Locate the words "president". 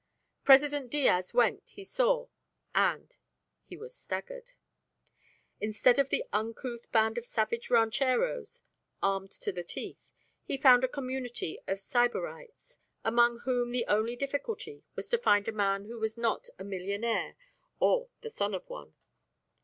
0.43-0.89